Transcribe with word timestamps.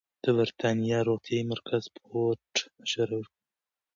د 0.23 0.25
بریتانیا 0.37 0.99
روغتیايي 1.09 1.47
مرکز 1.51 1.81
سپورت 1.89 2.53
مشوره 2.79 3.13
ورکوي. 3.19 3.39